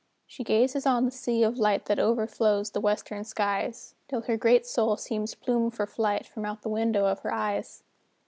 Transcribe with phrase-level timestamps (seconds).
[0.25, 4.65] She gazes on the sea of light That overflows the western skies, Till her great
[4.65, 7.83] soul seems plumed for flight From out the window of her eyes.